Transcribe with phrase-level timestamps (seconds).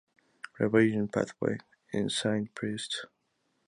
[0.57, 1.59] Revaison pathway
[1.93, 3.05] in Saint-Priest